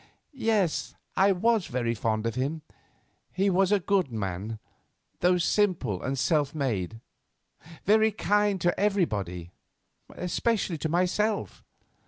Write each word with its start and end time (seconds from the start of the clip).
"Yes, 0.33 0.95
I 1.15 1.31
was 1.31 1.67
very 1.67 1.93
fond 1.93 2.25
of 2.25 2.33
him. 2.33 2.63
He 3.31 3.51
was 3.51 3.71
a 3.71 3.79
good 3.79 4.11
man, 4.11 4.57
though 5.19 5.37
simple 5.37 6.01
and 6.01 6.17
self 6.17 6.55
made; 6.55 6.99
very 7.85 8.11
kind 8.11 8.59
to 8.61 8.79
everybody; 8.79 9.51
especially 10.17 10.79
to 10.79 10.89
myself." 10.89 11.63